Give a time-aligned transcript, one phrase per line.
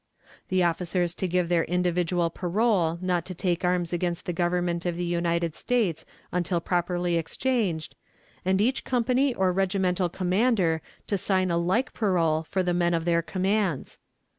[0.47, 4.95] "The officers to give their individual parole not to take arms against the Government of
[4.97, 7.93] the United States until properly exchanged,
[8.43, 13.05] and each company or regimental commander to sign a like parole for the men of
[13.05, 13.99] their commands.